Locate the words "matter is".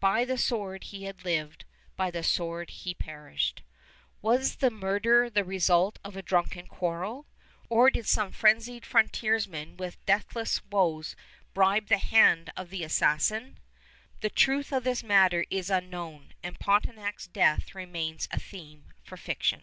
15.06-15.70